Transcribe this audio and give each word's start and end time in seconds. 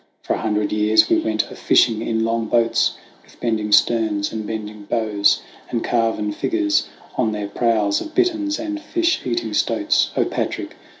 for 0.23 0.33
a 0.33 0.39
hundred 0.41 0.71
years 0.71 1.11
We 1.11 1.19
went 1.19 1.51
a 1.51 1.55
fishing 1.55 2.01
in 2.01 2.23
long 2.25 2.47
boats 2.47 2.97
With 3.23 3.39
bending 3.39 3.71
sterns 3.71 4.33
and 4.33 4.47
bending 4.47 4.85
bows, 4.85 5.43
And 5.69 5.83
carven 5.83 6.31
figures 6.31 6.89
on 7.19 7.33
their 7.33 7.47
prows 7.47 8.01
Of 8.01 8.15
bitterns 8.15 8.57
and 8.57 8.81
fish 8.81 9.21
eating 9.27 9.53
stoats. 9.53 10.09
Patric! 10.31 10.75